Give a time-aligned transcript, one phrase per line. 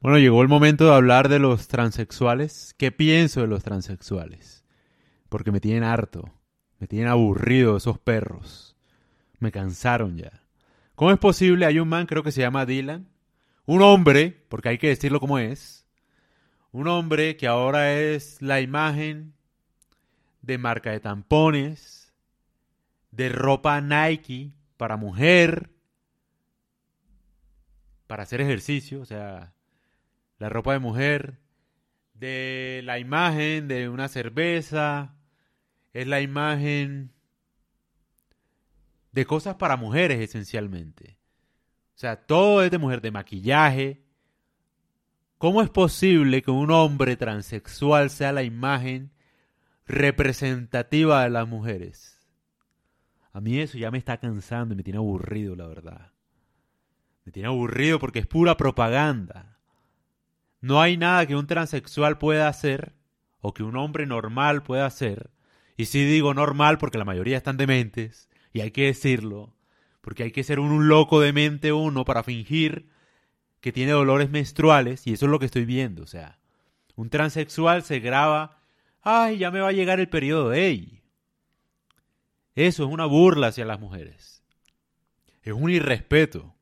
[0.00, 2.72] Bueno, llegó el momento de hablar de los transexuales.
[2.78, 4.64] ¿Qué pienso de los transexuales?
[5.28, 6.32] Porque me tienen harto,
[6.78, 8.76] me tienen aburrido esos perros.
[9.40, 10.44] Me cansaron ya.
[10.94, 11.66] ¿Cómo es posible?
[11.66, 13.08] Hay un man, creo que se llama Dylan,
[13.66, 15.86] un hombre, porque hay que decirlo como es,
[16.70, 19.34] un hombre que ahora es la imagen
[20.42, 22.14] de marca de tampones,
[23.10, 25.70] de ropa Nike para mujer,
[28.06, 29.54] para hacer ejercicio, o sea,
[30.38, 31.38] la ropa de mujer,
[32.14, 35.16] de la imagen de una cerveza,
[35.92, 37.12] es la imagen
[39.12, 41.18] de cosas para mujeres esencialmente.
[41.94, 44.04] O sea, todo es de mujer, de maquillaje.
[45.38, 49.12] ¿Cómo es posible que un hombre transexual sea la imagen
[49.86, 52.18] representativa de las mujeres?
[53.32, 56.12] A mí eso ya me está cansando y me tiene aburrido, la verdad.
[57.24, 59.57] Me tiene aburrido porque es pura propaganda.
[60.68, 62.92] No hay nada que un transexual pueda hacer
[63.40, 65.30] o que un hombre normal pueda hacer.
[65.78, 69.56] Y sí digo normal porque la mayoría están dementes, y hay que decirlo,
[70.02, 72.90] porque hay que ser un, loco demente uno para fingir
[73.62, 76.02] que tiene dolores menstruales, y eso es lo que estoy viendo.
[76.02, 76.38] O sea,
[76.96, 78.60] un transexual se graba,
[79.00, 81.02] ay, ya me va a llegar el periodo, ey.
[82.56, 84.44] Eso es una burla hacia las mujeres.
[85.42, 86.54] Es un irrespeto.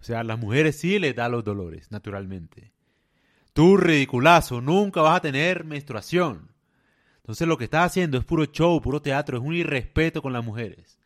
[0.00, 2.72] O sea, a las mujeres sí les da los dolores, naturalmente.
[3.52, 6.50] Tú, ridiculazo, nunca vas a tener menstruación.
[7.18, 10.44] Entonces lo que estás haciendo es puro show, puro teatro, es un irrespeto con las
[10.44, 10.98] mujeres.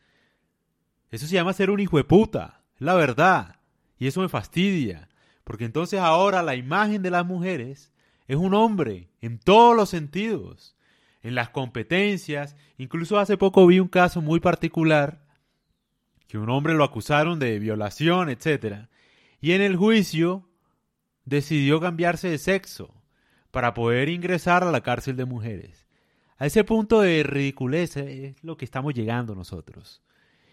[1.11, 3.57] Eso se llama ser un hijo de puta, es la verdad.
[3.99, 5.09] Y eso me fastidia,
[5.43, 7.91] porque entonces ahora la imagen de las mujeres
[8.27, 10.75] es un hombre, en todos los sentidos,
[11.23, 12.55] en las competencias.
[12.77, 15.23] Incluso hace poco vi un caso muy particular,
[16.27, 18.87] que un hombre lo acusaron de violación, etc.
[19.39, 20.47] Y en el juicio
[21.27, 22.93] decidió cambiarse de sexo
[23.51, 25.85] para poder ingresar a la cárcel de mujeres.
[26.37, 30.01] A ese punto de ridiculez es lo que estamos llegando nosotros.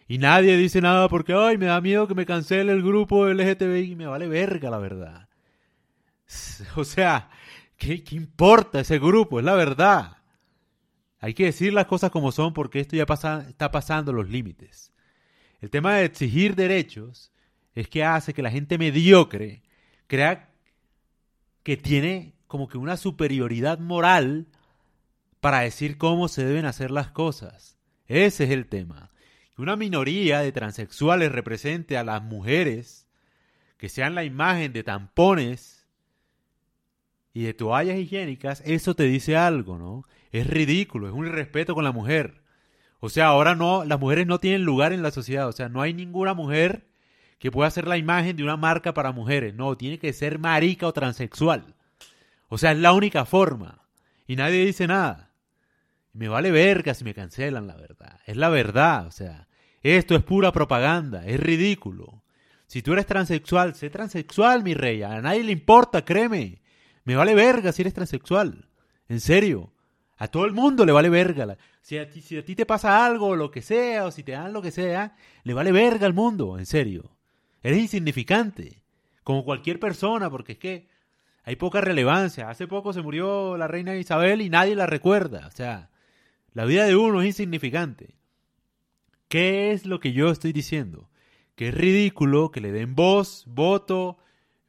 [0.08, 3.92] Y nadie dice nada porque, ay, me da miedo que me cancele el grupo LGTBI
[3.92, 5.28] y me vale verga, la verdad.
[6.76, 7.30] O sea,
[7.76, 9.38] ¿qué, ¿qué, importa ese grupo?
[9.38, 10.16] Es la verdad.
[11.20, 14.92] Hay que decir las cosas como son porque esto ya está pasando los límites.
[15.60, 17.32] El tema de exigir derechos
[17.74, 19.62] es que hace que la gente mediocre
[20.06, 20.53] crea
[21.64, 24.46] que tiene como que una superioridad moral
[25.40, 27.76] para decir cómo se deben hacer las cosas.
[28.06, 29.10] Ese es el tema.
[29.56, 33.08] Que una minoría de transexuales represente a las mujeres,
[33.76, 35.88] que sean la imagen de tampones
[37.32, 40.04] y de toallas higiénicas, eso te dice algo, ¿no?
[40.30, 42.42] Es ridículo, es un irrespeto con la mujer.
[43.00, 45.48] O sea, ahora no, las mujeres no tienen lugar en la sociedad.
[45.48, 46.86] O sea, no hay ninguna mujer
[47.44, 49.54] que pueda ser la imagen de una marca para mujeres.
[49.54, 51.74] No, tiene que ser marica o transexual.
[52.48, 53.82] O sea, es la única forma.
[54.26, 55.30] Y nadie dice nada.
[56.14, 58.18] me vale verga si me cancelan, la verdad.
[58.24, 59.06] Es la verdad.
[59.06, 59.46] O sea,
[59.82, 61.26] esto es pura propaganda.
[61.26, 62.22] Es ridículo.
[62.66, 65.02] Si tú eres transexual, sé transexual, mi rey.
[65.02, 66.62] A nadie le importa, créeme.
[67.04, 68.70] Me vale verga si eres transexual.
[69.06, 69.70] En serio.
[70.16, 71.58] A todo el mundo le vale verga.
[71.82, 74.32] Si a, ti, si a ti te pasa algo, lo que sea, o si te
[74.32, 76.58] dan lo que sea, le vale verga al mundo.
[76.58, 77.14] En serio.
[77.64, 78.82] Eres insignificante,
[79.22, 80.88] como cualquier persona, porque es que
[81.44, 82.50] hay poca relevancia.
[82.50, 85.46] Hace poco se murió la reina Isabel y nadie la recuerda.
[85.46, 85.88] O sea,
[86.52, 88.16] la vida de uno es insignificante.
[89.28, 91.08] ¿Qué es lo que yo estoy diciendo?
[91.56, 94.18] Que es ridículo que le den voz, voto,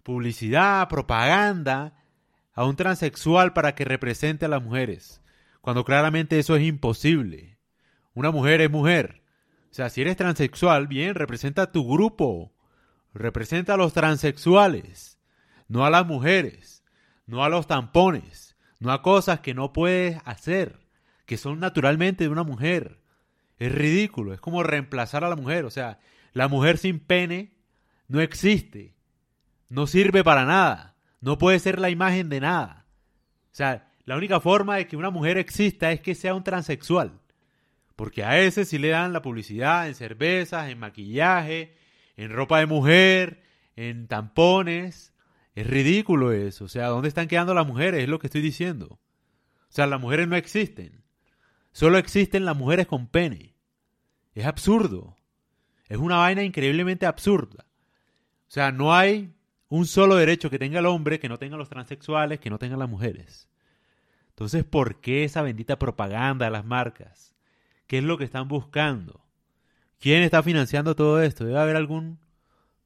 [0.01, 2.01] publicidad, propaganda
[2.53, 5.21] a un transexual para que represente a las mujeres,
[5.59, 7.57] cuando claramente eso es imposible.
[8.13, 9.21] Una mujer es mujer.
[9.69, 12.54] O sea, si eres transexual, bien, representa a tu grupo,
[13.15, 15.17] representa a los transexuales,
[15.67, 16.83] no a las mujeres,
[17.25, 20.79] no a los tampones, no a cosas que no puedes hacer,
[21.25, 23.01] que son naturalmente de una mujer.
[23.57, 25.99] Es ridículo, es como reemplazar a la mujer, o sea,
[26.33, 27.57] la mujer sin pene
[28.07, 28.95] no existe,
[29.69, 32.85] no sirve para nada, no puede ser la imagen de nada.
[33.45, 37.21] O sea, la única forma de que una mujer exista es que sea un transexual.
[37.95, 41.73] Porque a ese sí le dan la publicidad en cervezas, en maquillaje,
[42.17, 43.43] en ropa de mujer,
[43.75, 45.13] en tampones.
[45.53, 46.65] Es ridículo eso.
[46.65, 48.03] O sea, ¿dónde están quedando las mujeres?
[48.03, 48.87] Es lo que estoy diciendo.
[48.87, 51.03] O sea, las mujeres no existen.
[51.71, 53.55] Solo existen las mujeres con pene.
[54.33, 55.17] Es absurdo.
[55.87, 57.65] Es una vaina increíblemente absurda.
[58.47, 59.33] O sea, no hay
[59.67, 62.79] un solo derecho que tenga el hombre, que no tengan los transexuales, que no tengan
[62.79, 63.49] las mujeres.
[64.29, 67.35] Entonces, ¿por qué esa bendita propaganda de las marcas?
[67.87, 69.24] ¿Qué es lo que están buscando?
[69.99, 71.45] ¿Quién está financiando todo esto?
[71.45, 72.19] Debe haber algún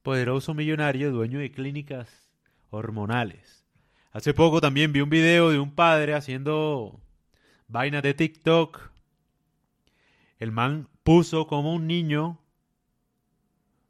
[0.02, 2.30] poderoso millonario, dueño de clínicas
[2.70, 3.64] hormonales.
[4.12, 7.00] Hace poco también vi un video de un padre haciendo
[7.68, 8.90] vainas de TikTok.
[10.38, 12.40] El man puso como un niño,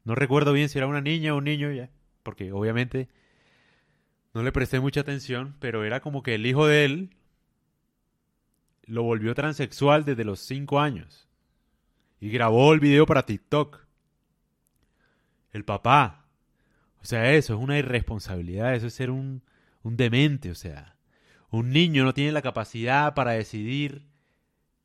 [0.05, 1.91] no recuerdo bien si era una niña o un niño ya,
[2.23, 3.09] porque obviamente
[4.35, 7.11] no le presté mucha atención, pero era como que el hijo de él
[8.85, 11.30] lo volvió transexual desde los 5 años.
[12.21, 13.87] Y grabó el video para TikTok.
[15.53, 16.27] El papá.
[17.03, 19.43] O sea, eso es una irresponsabilidad, eso es ser un,
[19.83, 20.97] un demente, o sea.
[21.51, 24.07] Un niño no tiene la capacidad para decidir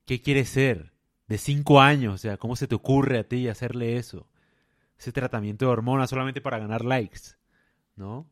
[0.05, 0.93] qué quiere ser.
[1.27, 4.29] De 5 años, o sea, ¿cómo se te ocurre a ti hacerle eso?
[4.97, 7.35] Ese tratamiento de hormonas solamente para ganar likes,
[7.95, 8.29] ¿no?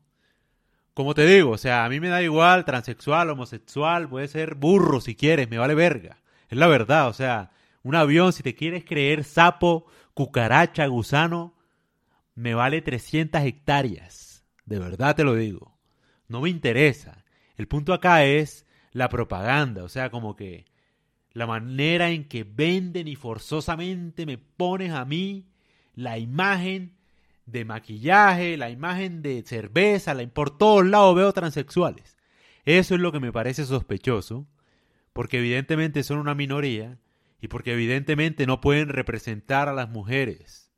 [0.94, 5.00] Como te digo, o sea, a mí me da igual, transexual, homosexual, puede ser burro
[5.00, 6.18] si quieres, me vale verga.
[6.48, 7.50] Es la verdad, o sea,
[7.84, 11.54] un avión, si te quieres creer sapo, cucaracha, gusano,
[12.34, 14.44] me vale 300 hectáreas.
[14.64, 15.78] De verdad te lo digo.
[16.26, 17.24] No me interesa.
[17.56, 20.64] El punto acá es la propaganda, o sea, como que
[21.32, 25.46] la manera en que venden y forzosamente me pones a mí
[25.94, 26.96] la imagen
[27.44, 32.16] de maquillaje, la imagen de cerveza, la, por todos lados veo transexuales.
[32.64, 34.46] Eso es lo que me parece sospechoso,
[35.12, 36.98] porque evidentemente son una minoría
[37.44, 40.72] y porque evidentemente no pueden representar a las mujeres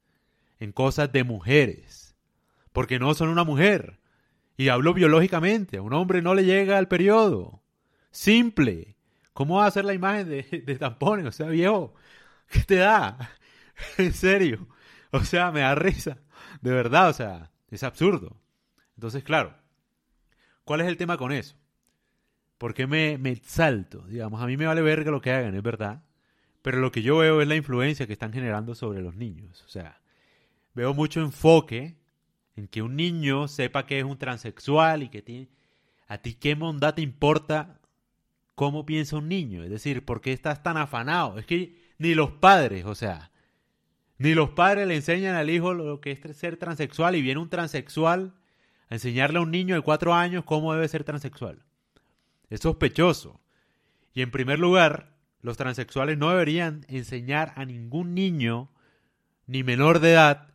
[0.58, 2.16] en cosas de mujeres,
[2.72, 4.00] porque no son una mujer.
[4.56, 7.62] Y hablo biológicamente, a un hombre no le llega al periodo.
[8.10, 8.96] Simple.
[9.32, 11.26] ¿Cómo va a hacer la imagen de, de tampones?
[11.26, 11.94] O sea, viejo,
[12.48, 13.30] ¿qué te da?
[13.98, 14.66] en serio.
[15.12, 16.18] O sea, me da risa.
[16.62, 18.42] De verdad, o sea, es absurdo.
[18.96, 19.54] Entonces, claro,
[20.64, 21.54] ¿cuál es el tema con eso?
[22.58, 24.04] ¿Por qué me, me exalto?
[24.08, 26.02] Digamos, a mí me vale verga lo que hagan, es verdad.
[26.66, 29.62] Pero lo que yo veo es la influencia que están generando sobre los niños.
[29.64, 30.00] O sea,
[30.74, 31.94] veo mucho enfoque
[32.56, 35.48] en que un niño sepa que es un transexual y que tiene...
[36.08, 37.78] ¿A ti qué mondad te importa
[38.56, 39.62] cómo piensa un niño?
[39.62, 41.38] Es decir, ¿por qué estás tan afanado?
[41.38, 43.30] Es que ni los padres, o sea,
[44.18, 47.48] ni los padres le enseñan al hijo lo que es ser transexual y viene un
[47.48, 48.34] transexual
[48.88, 51.62] a enseñarle a un niño de cuatro años cómo debe ser transexual.
[52.50, 53.40] Es sospechoso.
[54.14, 55.15] Y en primer lugar,
[55.46, 58.68] los transexuales no deberían enseñar a ningún niño
[59.46, 60.48] ni menor de edad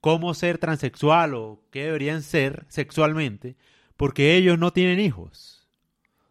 [0.00, 3.56] cómo ser transexual o qué deberían ser sexualmente,
[3.98, 5.68] porque ellos no tienen hijos.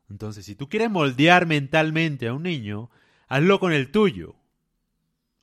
[0.09, 2.89] Entonces, si tú quieres moldear mentalmente a un niño,
[3.27, 4.35] hazlo con el tuyo.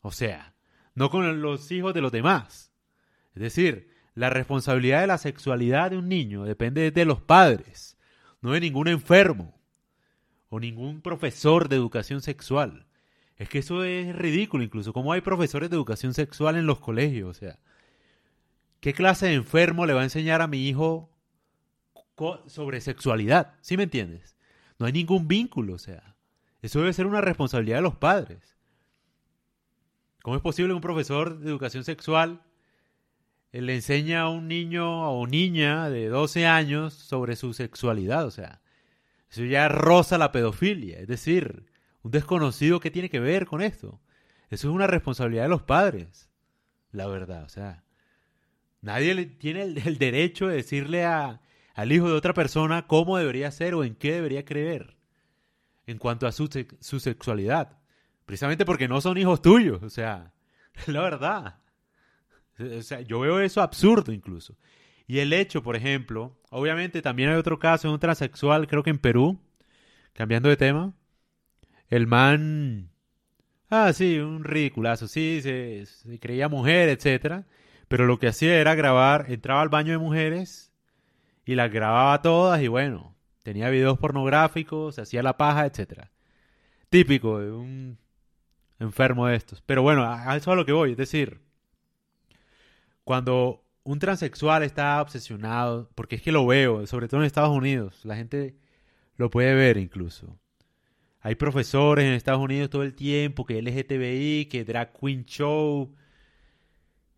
[0.01, 0.53] O sea,
[0.97, 2.73] no con los hijos de los demás.
[3.37, 7.97] Es decir, la responsabilidad de la sexualidad de un niño depende de los padres,
[8.41, 9.60] no de ningún enfermo
[10.50, 12.87] o ningún profesor de educación sexual.
[13.37, 14.93] Es que eso es ridículo incluso.
[14.93, 17.31] ¿Cómo hay profesores de educación sexual en los colegios?
[17.31, 17.58] O sea,
[18.81, 21.11] ¿qué clase de enfermo le va a enseñar a mi hijo
[22.47, 23.55] sobre sexualidad?
[23.62, 24.37] ¿Sí me entiendes?
[24.79, 26.17] No hay ningún vínculo, o sea.
[26.61, 28.56] Eso debe ser una responsabilidad de los padres.
[30.23, 32.43] ¿Cómo es posible que un profesor de educación sexual
[33.53, 38.26] eh, le enseña a un niño o niña de 12 años sobre su sexualidad?
[38.26, 38.61] O sea,
[39.31, 40.99] eso ya roza la pedofilia.
[40.99, 41.67] Es decir,
[42.03, 44.00] un desconocido que tiene que ver con esto.
[44.49, 46.29] Eso es una responsabilidad de los padres.
[46.91, 47.85] La verdad, o sea,
[48.81, 51.41] nadie tiene el, derecho de decirle a,
[51.75, 54.96] al hijo de otra persona cómo debería ser o en qué debería creer
[55.87, 56.49] en cuanto a su,
[56.81, 57.79] su sexualidad.
[58.27, 60.32] Precisamente porque no son hijos tuyos, o sea,
[60.87, 61.58] la verdad.
[62.58, 64.56] O sea, yo veo eso absurdo incluso.
[65.10, 68.90] Y el hecho, por ejemplo, obviamente también hay otro caso de un transexual, creo que
[68.90, 69.40] en Perú,
[70.12, 70.94] cambiando de tema,
[71.88, 72.93] el man,
[73.70, 77.48] ah, sí, un ridiculazo, sí, se, se creía mujer, etcétera,
[77.88, 80.72] pero lo que hacía era grabar, entraba al baño de mujeres
[81.44, 86.12] y las grababa todas y bueno, tenía videos pornográficos, se hacía la paja, etcétera.
[86.88, 87.98] Típico de un
[88.79, 89.60] enfermo de estos.
[89.60, 90.93] Pero bueno, a eso a lo que voy.
[90.93, 91.40] Es decir,
[93.02, 98.05] cuando un transexual está obsesionado, porque es que lo veo, sobre todo en Estados Unidos,
[98.05, 98.56] la gente
[99.17, 100.39] lo puede ver incluso.
[101.20, 105.94] Hay profesores en Estados Unidos todo el tiempo que LGTBI, que drag queen show,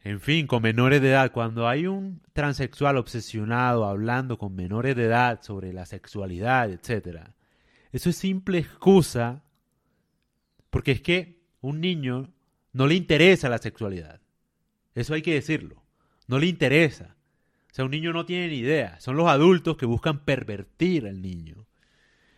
[0.02, 1.31] en fin, con menores de edad.
[1.31, 7.35] Cuando hay un transexual obsesionado hablando con menores de edad sobre la sexualidad, etcétera,
[7.92, 9.45] eso es simple excusa,
[10.71, 12.33] porque es que un niño
[12.73, 14.21] no le interesa la sexualidad.
[14.95, 15.82] Eso hay que decirlo.
[16.33, 17.15] No le interesa.
[17.71, 18.99] O sea, un niño no tiene ni idea.
[19.01, 21.67] Son los adultos que buscan pervertir al niño.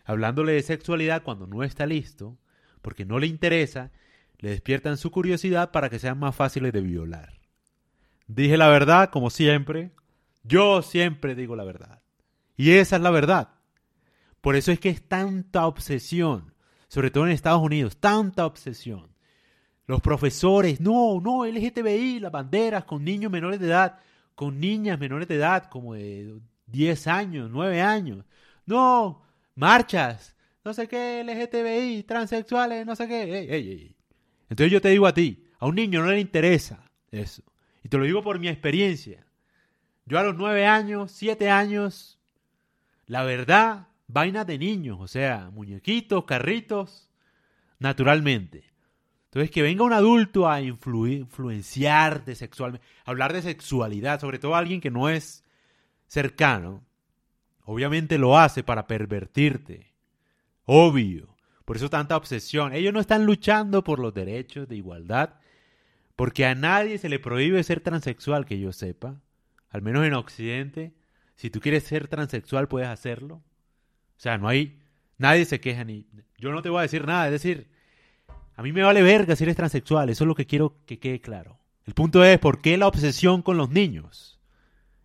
[0.04, 2.36] Hablándole de sexualidad cuando no está listo,
[2.82, 3.92] porque no le interesa,
[4.40, 7.34] le despiertan su curiosidad para que sean más fáciles de violar.
[8.26, 9.92] Dije la verdad, como siempre.
[10.42, 12.02] Yo siempre digo la verdad.
[12.56, 13.50] Y esa es la verdad.
[14.40, 16.52] Por eso es que es tanta obsesión,
[16.88, 19.13] sobre todo en Estados Unidos, tanta obsesión.
[19.86, 23.98] Los profesores, no, no, LGTBI, las banderas con niños menores de edad,
[24.34, 28.24] con niñas menores de edad, como de 10 años, 9 años.
[28.66, 29.22] No,
[29.54, 33.94] marchas, no sé qué, LGTBI, transexuales, no sé qué.
[34.48, 37.42] Entonces yo te digo a ti, a un niño no le interesa eso.
[37.82, 39.26] Y te lo digo por mi experiencia.
[40.06, 42.18] Yo a los 9 años, 7 años,
[43.06, 47.10] la verdad, vainas de niños, o sea, muñequitos, carritos,
[47.78, 48.73] naturalmente.
[49.34, 54.80] Entonces, que venga un adulto a influenciar de sexualmente, hablar de sexualidad, sobre todo alguien
[54.80, 55.42] que no es
[56.06, 56.84] cercano,
[57.64, 59.92] obviamente lo hace para pervertirte.
[60.66, 61.34] Obvio.
[61.64, 62.74] Por eso tanta obsesión.
[62.74, 65.34] Ellos no están luchando por los derechos de igualdad,
[66.14, 69.20] porque a nadie se le prohíbe ser transexual, que yo sepa.
[69.68, 70.94] Al menos en Occidente.
[71.34, 73.42] Si tú quieres ser transexual, puedes hacerlo.
[74.16, 74.78] O sea, no hay.
[75.18, 76.06] Nadie se queja ni.
[76.38, 77.26] Yo no te voy a decir nada.
[77.26, 77.73] Es decir,
[78.56, 81.20] a mí me vale verga si eres transexual, eso es lo que quiero que quede
[81.20, 81.58] claro.
[81.86, 84.40] El punto es, ¿por qué la obsesión con los niños?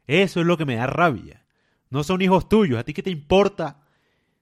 [0.07, 1.45] Eso es lo que me da rabia.
[1.89, 3.81] No son hijos tuyos, ¿a ti qué te importa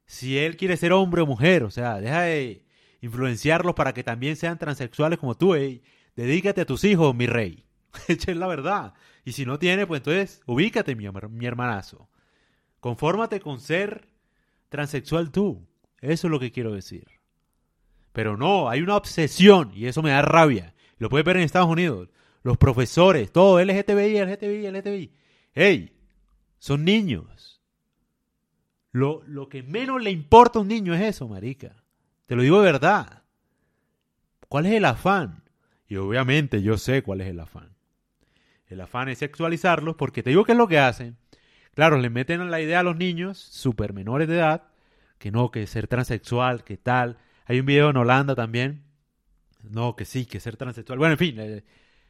[0.05, 1.63] si él quiere ser hombre o mujer?
[1.63, 2.65] O sea, deja de
[3.01, 5.55] influenciarlos para que también sean transexuales como tú.
[5.55, 5.81] Eh.
[6.15, 7.65] Dedícate a tus hijos, mi rey.
[8.07, 8.93] Echa es la verdad.
[9.23, 12.09] Y si no tiene, pues entonces ubícate, mi, mi hermanazo.
[12.79, 14.07] Confórmate con ser
[14.69, 15.67] transexual tú.
[16.01, 17.16] Eso es lo que quiero decir.
[18.17, 20.74] Pero no, hay una obsesión y eso me da rabia.
[20.97, 22.09] Lo puedes ver en Estados Unidos.
[22.41, 25.12] Los profesores, todo LGTBI, LGTBI, LGTBI.
[25.53, 25.95] ¡Ey!
[26.57, 27.62] Son niños.
[28.91, 31.75] Lo, lo que menos le importa a un niño es eso, marica.
[32.25, 33.21] Te lo digo de verdad.
[34.50, 35.43] ¿Cuál es el afán?
[35.88, 37.75] Y obviamente yo sé cuál es el afán.
[38.65, 41.17] El afán es sexualizarlos porque te digo qué es lo que hacen.
[41.75, 44.63] Claro, le meten la idea a los niños, super menores de edad,
[45.19, 48.84] que no, que ser transexual, que tal, hay un video en Holanda también.
[49.63, 51.00] No, que sí, que ser transexual.
[51.00, 51.63] Bueno, en fin, eh,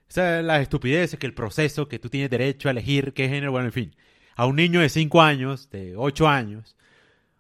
[0.10, 3.52] esa es la estupidez, que el proceso, que tú tienes derecho a elegir qué género,
[3.52, 3.96] bueno, en fin.
[4.36, 6.76] A un niño de 5 años, de 8 años,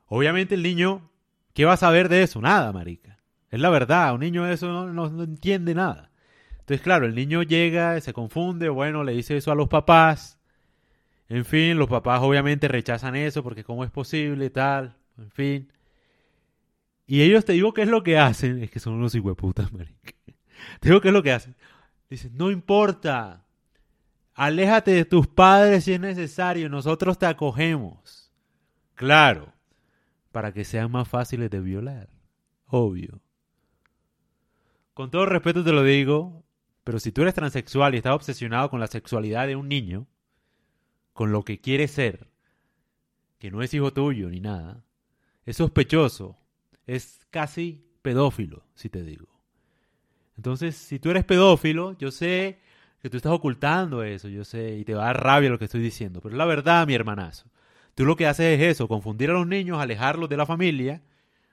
[0.08, 1.12] obviamente el niño,
[1.54, 2.42] ¿qué va a saber de eso?
[2.42, 3.20] Nada, marica.
[3.50, 6.12] Es la verdad, un niño de eso no, no entiende nada.
[6.60, 10.38] Entonces, claro, el niño llega, se confunde, bueno, le dice eso a los papás.
[11.30, 15.72] En fin, los papás obviamente rechazan eso porque cómo es posible, tal, en fin.
[17.08, 18.62] Y ellos te digo qué es lo que hacen.
[18.62, 20.14] Es que son unos hijueputas, marica.
[20.82, 21.56] Te digo qué es lo que hacen.
[22.10, 23.48] Dicen, no importa.
[24.34, 26.70] Aléjate de tus padres si es necesario.
[26.70, 28.34] Nosotros te acogemos.
[28.94, 29.54] Claro.
[30.34, 32.10] Para que sean más fáciles de violar.
[32.66, 33.22] Obvio.
[34.94, 36.44] Con todo respeto te lo digo.
[36.84, 40.08] Pero si tú eres transexual y estás obsesionado con la sexualidad de un niño,
[41.14, 42.30] con lo que quiere ser,
[43.40, 44.84] que no es hijo tuyo ni nada,
[45.46, 46.38] es sospechoso
[46.88, 49.28] es casi pedófilo, si te digo.
[50.38, 52.60] Entonces, si tú eres pedófilo, yo sé
[53.02, 55.66] que tú estás ocultando eso, yo sé, y te va a dar rabia lo que
[55.66, 57.50] estoy diciendo, pero la verdad, mi hermanazo.
[57.96, 61.02] Tú lo que haces es eso, confundir a los niños, alejarlos de la familia,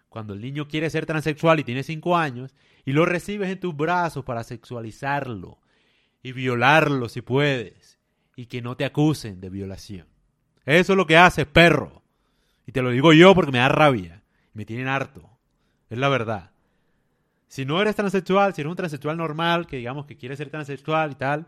[0.09, 3.77] cuando el niño quiere ser transexual y tiene cinco años, y lo recibes en tus
[3.77, 5.59] brazos para sexualizarlo
[6.23, 7.99] y violarlo si puedes,
[8.37, 10.07] y que no te acusen de violación.
[10.67, 12.03] Eso es lo que haces, perro.
[12.67, 14.24] Y te lo digo yo porque me da rabia.
[14.55, 15.29] Me tienen harto.
[15.91, 16.51] Es la verdad.
[17.49, 21.13] Si no eres transexual, si eres un transexual normal, que digamos que quiere ser transexual
[21.13, 21.47] y tal,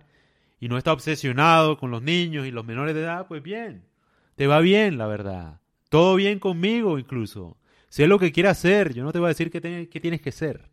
[0.60, 3.84] y no está obsesionado con los niños y los menores de edad, pues bien.
[4.36, 5.60] Te va bien, la verdad.
[5.88, 7.56] Todo bien conmigo incluso.
[7.88, 10.68] Sé lo que quieras hacer, yo no te voy a decir qué, tienes que ser.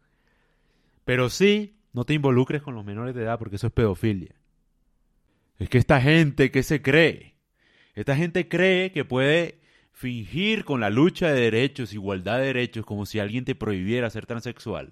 [1.06, 4.36] Pero sí, no te involucres con los menores de edad porque eso es pedofilia.
[5.60, 7.36] Es que esta gente, ¿qué se cree?
[7.96, 9.60] Esta gente cree que puede
[10.04, 14.26] fingir con la lucha de derechos, igualdad de derechos, como si alguien te prohibiera ser
[14.26, 14.92] transexual.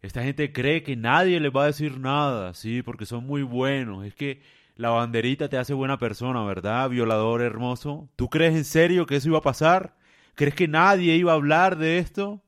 [0.00, 4.06] Esta gente cree que nadie les va a decir nada, sí, porque son muy buenos.
[4.06, 4.40] Es que
[4.76, 8.08] la banderita te hace buena persona, ¿verdad, violador hermoso?
[8.16, 9.94] ¿Tú crees en serio que eso iba a pasar?
[10.34, 12.42] ¿Crees que nadie iba a hablar de esto?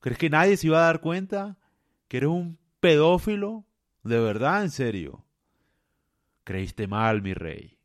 [0.00, 1.56] ¿Crees que nadie se iba a dar cuenta
[2.08, 3.64] que eres un pedófilo?
[4.02, 5.24] ¿De verdad, en serio?
[6.44, 7.78] Creíste mal, mi rey.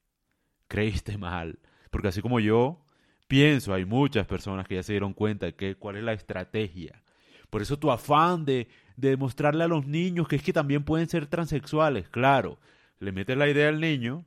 [0.68, 1.60] Creíste mal.
[1.90, 2.80] Porque así como yo
[3.28, 7.02] pienso, hay muchas personas que ya se dieron cuenta de cuál es la estrategia.
[7.50, 11.08] Por eso tu afán de, de demostrarle a los niños que es que también pueden
[11.08, 12.10] ser transexuales.
[12.10, 12.60] Claro,
[13.00, 14.26] le metes la idea al niño,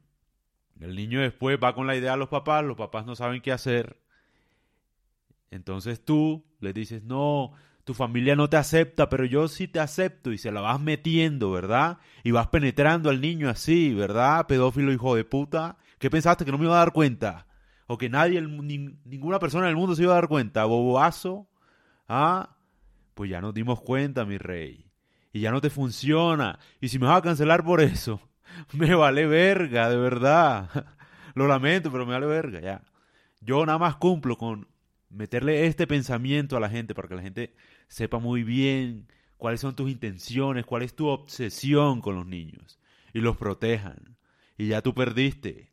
[0.81, 3.53] el niño después va con la idea a los papás, los papás no saben qué
[3.53, 3.99] hacer.
[5.51, 7.53] Entonces tú le dices, no,
[7.85, 11.51] tu familia no te acepta, pero yo sí te acepto y se la vas metiendo,
[11.51, 11.99] ¿verdad?
[12.23, 14.47] Y vas penetrando al niño así, ¿verdad?
[14.47, 17.47] Pedófilo hijo de puta, ¿Qué pensaste que no me iba a dar cuenta?
[17.93, 20.65] O que nadie, ninguna persona en el mundo se iba a dar cuenta.
[20.65, 21.49] Boboazo.
[22.07, 22.57] Ah,
[23.15, 24.87] pues ya nos dimos cuenta, mi rey.
[25.33, 26.61] Y ya no te funciona.
[26.81, 28.21] Y si me vas a cancelar por eso,
[28.73, 30.87] me vale verga, de verdad.
[31.35, 32.85] Lo lamento, pero me vale verga, ya.
[33.41, 34.69] Yo nada más cumplo con
[35.09, 37.57] meterle este pensamiento a la gente para que la gente
[37.89, 42.79] sepa muy bien cuáles son tus intenciones, cuál es tu obsesión con los niños
[43.13, 44.17] y los protejan.
[44.57, 45.70] Y ya tú perdiste.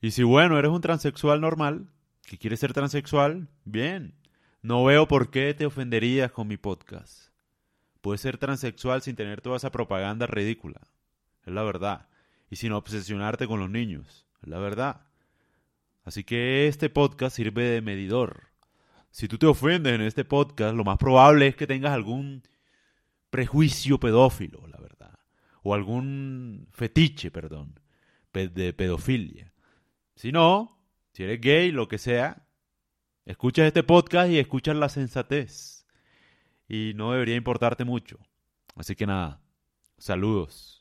[0.00, 1.88] Y si bueno, eres un transexual normal,
[2.22, 4.14] que quieres ser transexual, bien.
[4.62, 7.30] No veo por qué te ofenderías con mi podcast.
[8.00, 10.80] Puedes ser transexual sin tener toda esa propaganda ridícula.
[11.44, 12.08] Es la verdad.
[12.50, 14.26] Y sin obsesionarte con los niños.
[14.42, 15.02] Es la verdad.
[16.04, 18.48] Así que este podcast sirve de medidor.
[19.10, 22.42] Si tú te ofendes en este podcast, lo más probable es que tengas algún
[23.28, 25.18] prejuicio pedófilo, la verdad.
[25.62, 27.78] O algún fetiche, perdón,
[28.32, 29.49] de pedofilia.
[30.20, 30.78] Si no,
[31.14, 32.46] si eres gay, lo que sea,
[33.24, 35.86] escuchas este podcast y escuchas la sensatez.
[36.68, 38.18] Y no debería importarte mucho.
[38.76, 39.40] Así que nada,
[39.96, 40.79] saludos.